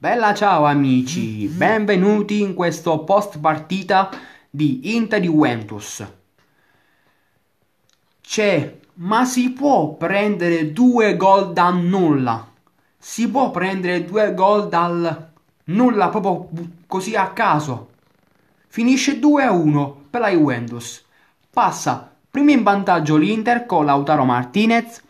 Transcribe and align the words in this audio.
Bella 0.00 0.32
ciao 0.32 0.64
amici, 0.64 1.46
benvenuti 1.46 2.40
in 2.40 2.54
questo 2.54 3.04
post 3.04 3.38
partita 3.38 4.08
di 4.48 4.96
Inter 4.96 5.20
Juventus. 5.20 6.06
C'è, 8.22 8.78
ma 8.94 9.26
si 9.26 9.50
può 9.50 9.92
prendere 9.96 10.72
due 10.72 11.18
gol 11.18 11.52
da 11.52 11.68
nulla? 11.68 12.50
Si 12.96 13.28
può 13.28 13.50
prendere 13.50 14.06
due 14.06 14.32
gol 14.32 14.70
dal 14.70 15.32
nulla 15.64 16.08
proprio 16.08 16.48
così 16.86 17.14
a 17.14 17.32
caso? 17.32 17.90
Finisce 18.68 19.18
2-1 19.18 19.94
per 20.08 20.22
la 20.22 20.30
Juventus. 20.30 21.04
Passa 21.50 22.10
prima 22.30 22.52
in 22.52 22.62
vantaggio 22.62 23.18
l'Inter 23.18 23.66
con 23.66 23.84
Lautaro 23.84 24.24
Martinez, 24.24 25.02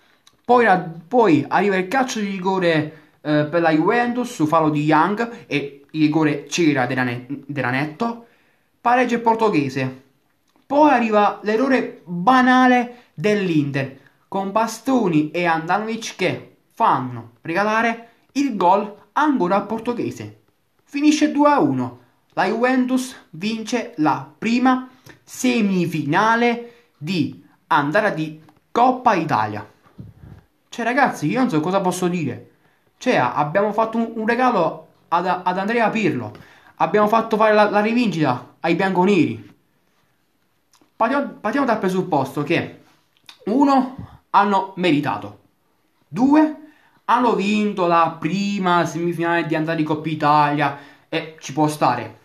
poi, 0.44 0.66
poi 1.06 1.44
arriva 1.46 1.76
il 1.76 1.86
calcio 1.86 2.18
di 2.18 2.26
rigore 2.26 2.94
eh, 3.22 3.46
per 3.50 3.60
la 3.60 3.70
Juventus 3.70 4.32
su 4.32 4.46
fallo 4.46 4.70
di 4.70 4.82
Young 4.82 5.46
e 5.46 5.84
il 5.90 6.00
rigore 6.02 6.44
c'era 6.44 6.86
della 6.86 7.70
netto. 7.70 8.26
Pareggio 8.80 9.20
portoghese. 9.20 10.02
Poi 10.66 10.90
arriva 10.90 11.40
l'errore 11.42 12.02
banale 12.04 13.08
dell'Inter 13.14 13.98
con 14.28 14.52
Bastoni 14.52 15.30
e 15.32 15.44
Andanovic 15.44 16.14
che 16.16 16.56
fanno 16.72 17.32
regalare 17.40 18.08
il 18.32 18.56
gol 18.56 18.94
ancora 19.12 19.56
al 19.56 19.66
portoghese. 19.66 20.42
Finisce 20.84 21.32
2-1. 21.32 21.96
La 22.34 22.46
Juventus 22.46 23.16
vince 23.30 23.94
la 23.96 24.32
prima 24.38 24.88
semifinale 25.24 26.88
di 26.96 27.44
andare 27.66 28.14
di 28.14 28.40
Coppa 28.70 29.14
Italia. 29.14 29.68
Cioè 30.68 30.84
ragazzi, 30.84 31.26
io 31.26 31.40
non 31.40 31.50
so 31.50 31.60
cosa 31.60 31.80
posso 31.80 32.06
dire. 32.06 32.50
Cioè, 33.00 33.16
abbiamo 33.16 33.72
fatto 33.72 33.96
un, 33.96 34.12
un 34.16 34.26
regalo 34.26 34.88
ad, 35.08 35.26
ad, 35.26 35.56
Andrea 35.56 35.88
Pirlo. 35.88 36.34
Abbiamo 36.76 37.08
fatto 37.08 37.38
fare 37.38 37.54
la, 37.54 37.70
la 37.70 37.80
rivincita 37.80 38.56
ai 38.60 38.74
bianconeri. 38.74 39.56
Partiamo, 40.96 41.28
partiamo 41.40 41.64
dal 41.64 41.78
presupposto 41.78 42.42
che 42.42 42.82
uno 43.46 44.20
hanno 44.28 44.74
meritato. 44.76 45.38
Due 46.06 46.56
hanno 47.06 47.34
vinto 47.36 47.86
la 47.86 48.18
prima 48.20 48.84
semifinale 48.84 49.46
di 49.46 49.54
andare 49.54 49.78
di 49.78 49.82
Coppa 49.82 50.08
Italia 50.10 50.78
e 51.08 51.36
ci 51.40 51.54
può 51.54 51.68
stare. 51.68 52.18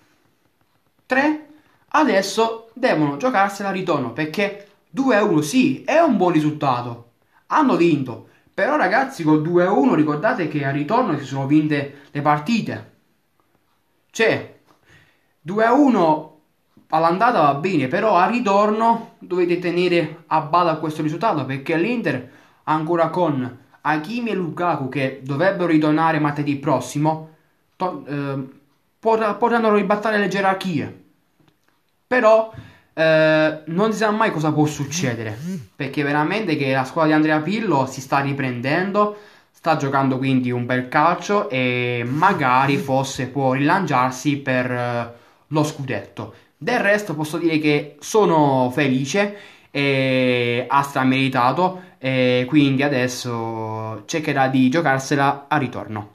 Tre 1.06 1.48
adesso 1.88 2.70
devono 2.74 3.16
giocarsela 3.16 3.70
a 3.70 3.72
ritorno 3.72 4.12
perché 4.12 4.68
2-1 4.94 5.40
sì, 5.40 5.84
è 5.86 6.00
un 6.00 6.18
buon 6.18 6.34
risultato. 6.34 7.12
Hanno 7.46 7.78
vinto. 7.78 8.28
Però 8.56 8.78
ragazzi 8.78 9.24
col 9.24 9.42
2-1 9.42 9.96
ricordate 9.96 10.48
che 10.48 10.64
al 10.64 10.72
ritorno 10.72 11.18
si 11.18 11.26
sono 11.26 11.46
vinte 11.46 12.04
le 12.10 12.22
partite. 12.22 12.94
Cioè, 14.10 14.60
2-1 15.46 16.30
all'andata 16.88 17.42
va 17.42 17.56
bene, 17.56 17.90
però 17.90 18.16
al 18.16 18.32
ritorno 18.32 19.16
dovete 19.20 19.60
tenere 19.60 20.24
a 20.28 20.40
bada 20.40 20.78
questo 20.78 21.02
risultato 21.02 21.44
perché 21.44 21.76
l'Inter 21.76 22.32
ancora 22.64 23.10
con 23.10 23.58
Hakimi 23.82 24.30
e 24.30 24.36
Lukaku 24.36 24.88
che 24.88 25.20
dovrebbero 25.22 25.68
ritornare 25.68 26.20
martedì 26.20 26.56
prossimo 26.56 27.36
to- 27.76 28.06
eh, 28.08 28.50
potranno 29.00 29.76
ribattere 29.76 30.18
le 30.18 30.30
gerarchie. 30.30 31.04
Però 32.08 32.54
eh, 32.98 33.62
non 33.66 33.92
si 33.92 33.98
sa 33.98 34.10
mai 34.12 34.32
cosa 34.32 34.52
può 34.54 34.66
succedere. 34.66 35.38
Perché 35.76 36.02
veramente 36.02 36.56
che 36.56 36.72
la 36.72 36.86
squadra 36.86 37.12
di 37.12 37.16
Andrea 37.18 37.42
Pillo 37.42 37.86
si 37.86 38.00
sta 38.00 38.20
riprendendo, 38.20 39.18
sta 39.52 39.76
giocando 39.76 40.18
quindi 40.18 40.50
un 40.52 40.66
bel 40.66 40.88
calcio 40.88 41.50
e 41.50 42.04
magari 42.08 42.78
forse 42.78 43.28
può 43.28 43.52
rilanciarsi 43.52 44.38
per 44.38 44.72
eh, 44.72 45.14
lo 45.48 45.64
scudetto. 45.64 46.34
Del 46.58 46.80
resto 46.80 47.16
posso 47.16 47.38
dire 47.38 47.60
che 47.60 47.98
sono 48.00 48.72
felice 48.74 49.38
e 49.72 50.66
ha 50.70 50.82
strameritato 50.82 51.82
e 51.98 52.46
quindi 52.48 52.82
adesso 52.82 54.04
cercherà 54.06 54.48
di 54.48 54.70
giocarsela 54.70 55.48
a 55.50 55.58
ritorno. 55.58 56.14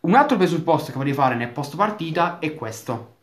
Un 0.00 0.14
altro 0.14 0.36
presupposto 0.36 0.90
che 0.90 0.98
vorrei 0.98 1.12
fare 1.14 1.36
nel 1.36 1.50
post 1.50 1.76
partita 1.76 2.38
è 2.40 2.54
questo. 2.54 3.13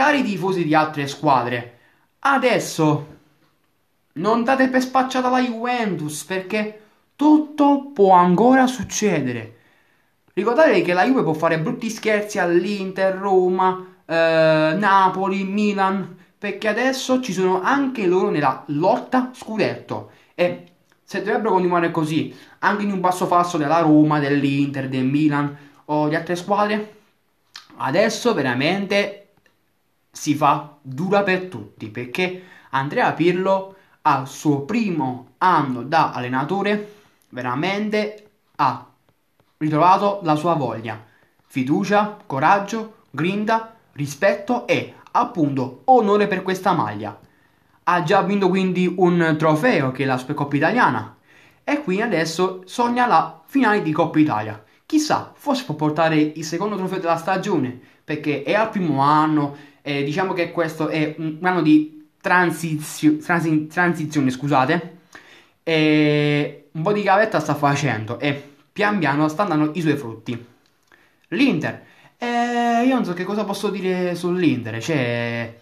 Cari 0.00 0.22
tifosi 0.22 0.64
di 0.64 0.74
altre 0.74 1.06
squadre, 1.06 1.78
adesso 2.20 3.18
non 4.14 4.44
date 4.44 4.68
per 4.68 4.80
spacciata 4.80 5.28
la 5.28 5.42
Juventus 5.42 6.24
perché 6.24 6.80
tutto 7.14 7.90
può 7.92 8.14
ancora 8.14 8.66
succedere. 8.66 9.58
Ricordate 10.32 10.80
che 10.80 10.94
la 10.94 11.04
Juve 11.04 11.22
può 11.22 11.34
fare 11.34 11.60
brutti 11.60 11.90
scherzi 11.90 12.38
all'Inter, 12.38 13.14
Roma, 13.14 13.98
eh, 14.06 14.74
Napoli, 14.78 15.44
Milan, 15.44 16.16
perché 16.38 16.68
adesso 16.68 17.20
ci 17.20 17.34
sono 17.34 17.60
anche 17.60 18.06
loro 18.06 18.30
nella 18.30 18.64
lotta 18.68 19.32
scudetto 19.34 20.12
e 20.34 20.64
se 21.04 21.18
dovrebbero 21.18 21.52
continuare 21.52 21.90
così, 21.90 22.34
anche 22.60 22.84
in 22.84 22.92
un 22.92 23.00
passo 23.00 23.26
falso 23.26 23.58
della 23.58 23.80
Roma, 23.80 24.18
dell'Inter, 24.18 24.88
del 24.88 25.04
Milan 25.04 25.54
o 25.84 26.08
di 26.08 26.14
altre 26.14 26.36
squadre, 26.36 26.94
adesso 27.76 28.32
veramente 28.32 29.19
si 30.10 30.34
fa 30.34 30.76
dura 30.82 31.22
per 31.22 31.46
tutti 31.46 31.88
perché 31.88 32.42
Andrea 32.70 33.12
Pirlo 33.12 33.76
al 34.02 34.26
suo 34.26 34.62
primo 34.62 35.34
anno 35.38 35.82
da 35.82 36.12
allenatore 36.12 36.94
veramente 37.30 38.30
ha 38.56 38.86
ritrovato 39.58 40.20
la 40.22 40.34
sua 40.36 40.54
voglia, 40.54 41.02
fiducia, 41.46 42.16
coraggio, 42.26 42.94
grinda, 43.10 43.74
rispetto 43.92 44.66
e 44.66 44.94
appunto 45.12 45.82
onore 45.86 46.26
per 46.26 46.42
questa 46.42 46.72
maglia. 46.72 47.18
Ha 47.84 48.02
già 48.02 48.22
vinto 48.22 48.48
quindi 48.48 48.92
un 48.96 49.34
trofeo 49.38 49.90
che 49.90 50.04
è 50.04 50.06
la 50.06 50.16
Supercoppa 50.16 50.56
italiana 50.56 51.16
e 51.64 51.82
quindi 51.82 52.02
adesso 52.02 52.62
sogna 52.64 53.06
la 53.06 53.40
finale 53.44 53.82
di 53.82 53.92
Coppa 53.92 54.18
Italia. 54.18 54.62
Chissà, 54.86 55.32
forse 55.34 55.64
può 55.64 55.74
portare 55.74 56.16
il 56.16 56.44
secondo 56.44 56.76
trofeo 56.76 56.98
della 56.98 57.16
stagione 57.16 57.78
perché 58.02 58.42
è 58.42 58.54
al 58.54 58.70
primo 58.70 59.00
anno, 59.02 59.56
eh, 59.82 60.02
diciamo 60.02 60.32
che 60.32 60.50
questo 60.52 60.88
è 60.88 61.14
un 61.18 61.38
anno 61.42 61.62
di 61.62 62.08
transizio, 62.20 63.18
transi, 63.18 63.66
transizione, 63.66 64.30
scusate. 64.30 64.98
E 65.62 66.68
un 66.72 66.82
po' 66.82 66.92
di 66.92 67.02
gavetta 67.02 67.40
sta 67.40 67.54
facendo 67.54 68.18
e 68.18 68.48
pian 68.72 68.98
piano 68.98 69.28
sta 69.28 69.44
dando 69.44 69.72
i 69.74 69.80
suoi 69.80 69.96
frutti. 69.96 70.46
L'Inter, 71.28 71.84
eh, 72.18 72.84
io 72.84 72.94
non 72.94 73.04
so 73.04 73.12
che 73.14 73.24
cosa 73.24 73.44
posso 73.44 73.68
dire 73.68 74.14
sull'Inter, 74.14 74.82
cioè 74.82 75.56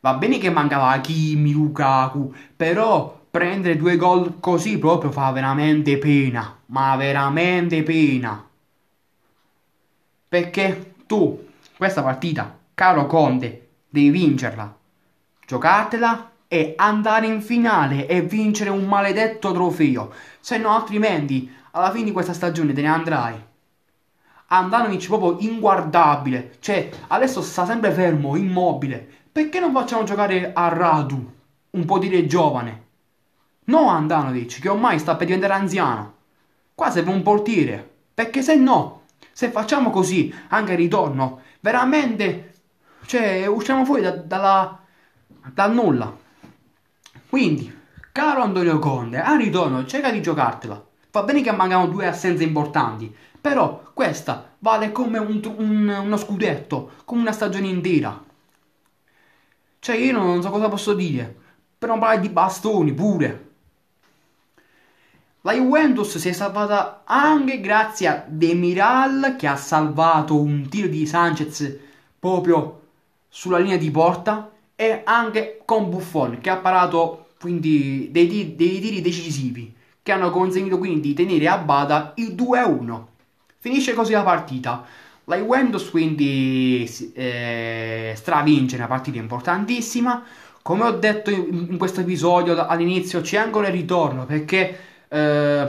va 0.00 0.14
bene 0.14 0.38
che 0.38 0.50
mancava 0.50 0.98
Kimi, 1.00 1.52
Lukaku, 1.52 2.34
però 2.56 3.20
prendere 3.30 3.76
due 3.76 3.96
gol 3.96 4.40
così 4.40 4.78
proprio 4.78 5.10
fa 5.10 5.30
veramente 5.30 5.96
pena, 5.98 6.58
ma 6.66 6.96
veramente 6.96 7.82
pena. 7.82 8.46
Perché 10.28 10.94
tu, 11.06 11.46
questa 11.76 12.02
partita, 12.02 12.58
caro 12.74 13.06
Conte, 13.06 13.61
devi 13.92 14.08
vincerla, 14.08 14.74
giocartela 15.46 16.30
e 16.48 16.72
andare 16.78 17.26
in 17.26 17.42
finale 17.42 18.06
e 18.06 18.22
vincere 18.22 18.70
un 18.70 18.86
maledetto 18.86 19.52
trofeo. 19.52 20.12
Se 20.40 20.56
no, 20.56 20.74
altrimenti, 20.74 21.54
alla 21.72 21.90
fine 21.90 22.04
di 22.04 22.12
questa 22.12 22.32
stagione 22.32 22.72
te 22.72 22.80
ne 22.80 22.88
andrai. 22.88 23.34
Andanovic 24.46 25.06
proprio 25.06 25.36
inguardabile. 25.46 26.56
Cioè, 26.60 26.88
adesso 27.08 27.42
sta 27.42 27.66
sempre 27.66 27.90
fermo, 27.90 28.36
immobile. 28.36 29.06
Perché 29.30 29.60
non 29.60 29.72
facciamo 29.72 30.04
giocare 30.04 30.52
a 30.54 30.68
Radu, 30.68 31.32
un 31.70 31.84
po' 31.84 31.98
dire 31.98 32.26
giovane? 32.26 32.80
No 33.64 33.88
Andanovic, 33.88 34.60
che 34.60 34.68
ormai 34.70 34.98
sta 34.98 35.16
per 35.16 35.26
diventare 35.26 35.54
anziano. 35.54 36.14
Qua 36.74 36.90
serve 36.90 37.10
un 37.10 37.22
portiere. 37.22 37.90
Perché 38.14 38.40
se 38.40 38.56
no, 38.56 39.02
se 39.32 39.50
facciamo 39.50 39.90
così, 39.90 40.34
anche 40.48 40.72
il 40.72 40.78
ritorno, 40.78 41.40
veramente 41.60 42.51
cioè, 43.06 43.46
usciamo 43.46 43.84
fuori 43.84 44.02
da, 44.02 44.10
dalla, 44.10 44.78
dal 45.52 45.72
nulla. 45.72 46.14
Quindi, 47.28 47.80
caro 48.12 48.42
Antonio 48.42 48.78
Conte, 48.78 49.20
al 49.20 49.38
ritorno 49.38 49.86
cerca 49.86 50.10
di 50.10 50.22
giocartela. 50.22 50.84
Va 51.10 51.22
bene 51.22 51.42
che 51.42 51.52
mancano 51.52 51.88
due 51.88 52.06
assenze 52.06 52.42
importanti, 52.42 53.14
però 53.40 53.82
questa 53.92 54.50
vale 54.58 54.92
come 54.92 55.18
un, 55.18 55.40
un, 55.56 55.88
uno 55.88 56.16
scudetto, 56.16 56.92
come 57.04 57.20
una 57.20 57.32
stagione 57.32 57.68
intera. 57.68 58.22
Cioè, 59.78 59.96
io 59.96 60.12
non 60.12 60.42
so 60.42 60.50
cosa 60.50 60.68
posso 60.68 60.94
dire. 60.94 61.40
Per 61.78 61.88
non 61.88 61.98
parlare 61.98 62.20
di 62.20 62.28
bastoni 62.28 62.92
pure. 62.92 63.50
La 65.40 65.54
Juventus 65.54 66.18
si 66.18 66.28
è 66.28 66.32
salvata 66.32 67.02
anche 67.04 67.60
grazie 67.60 68.06
a 68.06 68.24
Demiral 68.28 69.34
che 69.36 69.48
ha 69.48 69.56
salvato 69.56 70.40
un 70.40 70.68
tiro 70.68 70.86
di 70.86 71.04
Sanchez 71.04 71.78
proprio 72.16 72.81
sulla 73.34 73.56
linea 73.56 73.78
di 73.78 73.90
porta 73.90 74.50
e 74.76 75.00
anche 75.04 75.62
con 75.64 75.88
Buffon 75.88 76.38
che 76.38 76.50
ha 76.50 76.58
parato 76.58 77.28
quindi 77.40 78.10
dei, 78.10 78.26
dei 78.54 78.78
tiri 78.78 79.00
decisivi 79.00 79.74
che 80.02 80.12
hanno 80.12 80.30
consentito 80.30 80.76
quindi 80.76 81.00
di 81.00 81.14
tenere 81.14 81.48
a 81.48 81.56
bada 81.56 82.12
il 82.16 82.34
2-1. 82.34 83.02
Finisce 83.58 83.94
così 83.94 84.12
la 84.12 84.22
partita. 84.22 84.84
La 85.24 85.36
Juventus 85.36 85.88
quindi 85.88 86.86
eh, 87.14 88.12
stravince 88.16 88.76
una 88.76 88.86
partita 88.86 89.16
importantissima. 89.16 90.22
Come 90.60 90.84
ho 90.84 90.92
detto 90.92 91.30
in, 91.30 91.68
in 91.70 91.78
questo 91.78 92.00
episodio 92.00 92.66
all'inizio 92.66 93.22
c'è 93.22 93.38
anche 93.38 93.56
un 93.56 93.70
ritorno 93.70 94.26
perché 94.26 94.78
eh, 95.08 95.68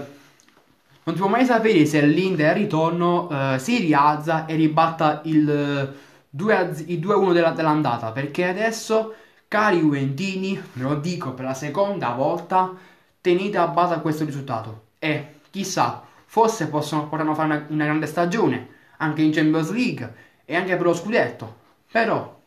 non 1.04 1.16
si 1.16 1.22
può 1.22 1.30
mai 1.30 1.46
sapere 1.46 1.86
se 1.86 2.06
l'Inter 2.06 2.50
al 2.50 2.56
ritorno 2.56 3.30
eh, 3.30 3.58
si 3.58 3.78
rialza 3.78 4.46
e 4.48 4.56
ribatta 4.56 5.22
il 5.24 6.12
2-1 6.36 7.34
della, 7.34 7.52
dell'andata 7.52 8.12
perché 8.12 8.48
adesso 8.48 9.14
cari 9.48 9.80
Juventini, 9.80 10.62
ve 10.74 10.84
lo 10.84 10.96
dico 10.96 11.34
per 11.34 11.46
la 11.46 11.54
seconda 11.54 12.10
volta, 12.10 12.74
tenete 13.22 13.58
a 13.58 13.68
base 13.68 14.02
questo 14.02 14.26
risultato 14.26 14.88
e 14.98 15.40
chissà, 15.50 16.04
forse 16.26 16.68
possono, 16.68 17.08
potranno 17.08 17.36
fare 17.36 17.48
una, 17.48 17.66
una 17.70 17.84
grande 17.86 18.08
stagione 18.08 18.70
anche 18.98 19.22
in 19.22 19.32
Champions 19.32 19.72
League 19.72 20.16
e 20.46 20.56
anche 20.56 20.76
per 20.76 20.86
lo 20.86 20.94
scudetto. 20.94 21.62
Però 21.92 22.42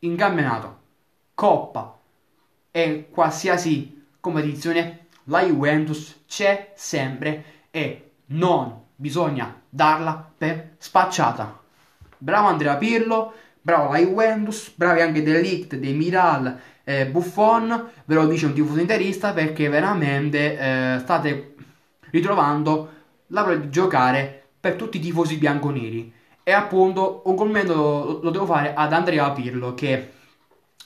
in 0.00 0.16
campionato, 0.16 0.78
coppa 1.34 1.98
e 2.70 3.08
qualsiasi 3.10 4.06
competizione, 4.20 5.06
la 5.24 5.42
Juventus 5.42 6.22
c'è 6.26 6.72
sempre 6.74 7.44
e 7.70 8.12
non 8.26 8.82
bisogna 8.96 9.60
darla 9.68 10.32
per 10.36 10.76
spacciata. 10.78 11.63
Bravo 12.24 12.48
Andrea 12.48 12.76
Pirlo, 12.76 13.34
bravo 13.60 13.92
la 13.92 13.98
Juventus, 13.98 14.72
bravi 14.74 15.02
anche 15.02 15.22
Delict, 15.22 15.76
dei 15.76 15.92
Miral, 15.92 16.58
eh, 16.82 17.04
Buffon, 17.04 17.90
ve 18.06 18.14
lo 18.14 18.26
dice 18.26 18.46
un 18.46 18.54
tifoso 18.54 18.80
interista 18.80 19.34
perché 19.34 19.68
veramente 19.68 20.58
eh, 20.58 20.98
state 21.00 21.54
ritrovando 22.08 22.88
la 23.26 23.42
voglia 23.42 23.56
di 23.58 23.68
giocare 23.68 24.42
per 24.58 24.76
tutti 24.76 24.96
i 24.96 25.00
tifosi 25.00 25.36
bianconeri. 25.36 26.10
E 26.42 26.52
appunto 26.52 27.20
un 27.26 27.36
commento 27.36 27.74
lo, 27.74 28.20
lo 28.22 28.30
devo 28.30 28.46
fare 28.46 28.72
ad 28.72 28.94
Andrea 28.94 29.30
Pirlo 29.32 29.74
che 29.74 30.12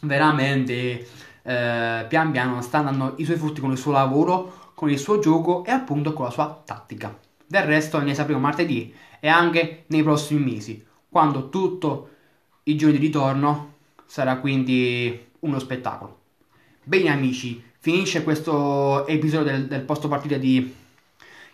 veramente 0.00 1.06
eh, 1.44 2.04
pian 2.08 2.32
piano 2.32 2.60
sta 2.62 2.78
andando 2.78 3.14
i 3.18 3.24
suoi 3.24 3.36
frutti 3.36 3.60
con 3.60 3.70
il 3.70 3.78
suo 3.78 3.92
lavoro, 3.92 4.72
con 4.74 4.90
il 4.90 4.98
suo 4.98 5.20
gioco 5.20 5.64
e 5.64 5.70
appunto 5.70 6.12
con 6.14 6.24
la 6.24 6.32
sua 6.32 6.62
tattica. 6.64 7.16
Del 7.46 7.62
resto 7.62 8.00
ne 8.00 8.12
sapremo 8.12 8.40
martedì 8.40 8.92
e 9.20 9.28
anche 9.28 9.84
nei 9.86 10.02
prossimi 10.02 10.42
mesi, 10.52 10.86
quando 11.08 11.48
tutto 11.48 12.08
il 12.64 12.76
giorno 12.76 12.96
di 12.96 13.06
ritorno 13.06 13.74
sarà 14.06 14.38
quindi 14.38 15.26
uno 15.40 15.58
spettacolo. 15.58 16.16
Bene 16.82 17.10
amici, 17.10 17.62
finisce 17.78 18.22
questo 18.22 19.06
episodio 19.06 19.52
del, 19.52 19.66
del 19.66 19.82
post 19.82 20.08
partita 20.08 20.36
di 20.36 20.74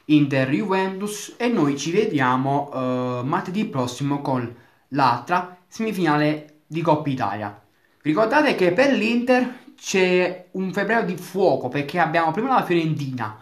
Inter 0.06 0.51
Juventus 0.51 1.35
e 1.37 1.49
noi 1.49 1.79
ci 1.79 1.91
vediamo 1.91 2.71
uh, 2.73 3.25
martedì 3.25 3.65
prossimo 3.65 4.21
con 4.21 4.55
l'altra 4.89 5.57
semifinale 5.67 6.61
di 6.67 6.83
Coppa 6.83 7.09
Italia. 7.09 7.62
Ricordate 8.03 8.55
che 8.55 8.73
per 8.73 8.93
l'Inter 8.93 9.62
c'è 9.77 10.49
un 10.53 10.73
febbraio 10.73 11.05
di 11.05 11.17
fuoco 11.17 11.69
perché 11.69 11.99
abbiamo 11.99 12.33
prima 12.33 12.55
la 12.55 12.65
Fiorentina, 12.65 13.37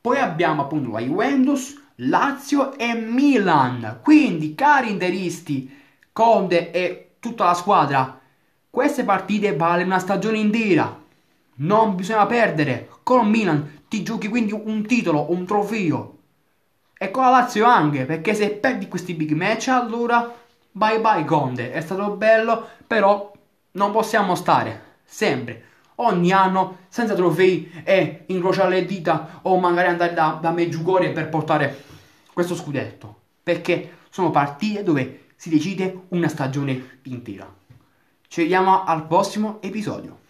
poi 0.00 0.18
abbiamo 0.18 0.62
appunto 0.62 0.90
la 0.90 1.00
Juventus, 1.00 1.82
Lazio 1.96 2.76
e 2.76 2.94
Milan. 2.94 4.00
Quindi, 4.02 4.54
cari 4.54 4.90
interisti, 4.90 5.74
Conte 6.12 6.70
e 6.70 7.10
tutta 7.20 7.44
la 7.44 7.54
squadra, 7.54 8.20
queste 8.70 9.04
partite 9.04 9.56
vale 9.56 9.82
una 9.82 9.98
stagione 9.98 10.38
intera. 10.38 11.02
Non 11.56 11.94
bisogna 11.94 12.26
perdere. 12.26 12.88
Con 13.02 13.28
Milan 13.28 13.84
ti 13.88 14.02
giochi 14.02 14.28
quindi 14.28 14.52
un 14.52 14.86
titolo, 14.86 15.30
un 15.30 15.46
trofeo. 15.46 16.18
E 16.98 17.10
con 17.10 17.24
la 17.24 17.30
Lazio 17.30 17.64
anche, 17.66 18.04
perché 18.04 18.34
se 18.34 18.50
perdi 18.50 18.88
questi 18.88 19.14
big 19.14 19.32
match 19.32 19.68
allora 19.68 20.34
bye 20.70 21.00
bye 21.00 21.24
Conte. 21.24 21.72
È 21.72 21.80
stato 21.80 22.10
bello, 22.10 22.68
però 22.86 23.32
non 23.72 23.92
possiamo 23.92 24.34
stare 24.34 24.98
sempre, 25.04 25.62
ogni 25.96 26.32
anno, 26.32 26.78
senza 26.88 27.14
trofei 27.14 27.70
e 27.84 28.24
incrociare 28.26 28.70
le 28.70 28.84
dita 28.84 29.40
o 29.42 29.58
magari 29.58 29.88
andare 29.88 30.14
da, 30.14 30.38
da 30.40 30.50
Meggiugorie 30.50 31.12
per 31.12 31.28
portare 31.28 31.84
questo 32.32 32.54
scudetto. 32.54 33.20
Perché 33.42 33.98
sono 34.10 34.30
partite 34.30 34.82
dove 34.82 35.26
si 35.36 35.50
decide 35.50 36.02
una 36.08 36.28
stagione 36.28 37.00
intera. 37.02 37.52
Ci 38.28 38.42
vediamo 38.42 38.84
al 38.84 39.06
prossimo 39.06 39.60
episodio. 39.62 40.24